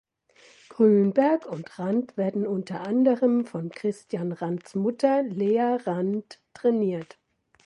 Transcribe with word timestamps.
Grünberg 0.69 1.45
und 1.45 1.77
Rand 1.77 2.17
werden 2.17 2.47
unter 2.47 2.81
anderem 2.81 3.45
von 3.45 3.69
Kristian 3.69 4.31
Rands 4.31 4.73
Mutter 4.73 5.21
Lea 5.21 5.77
Rand 5.85 6.41
trainiert. 6.55 7.19